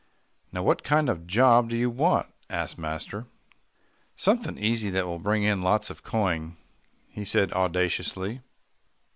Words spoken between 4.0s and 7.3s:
"Somethin' easy that will bring in lots of coin," he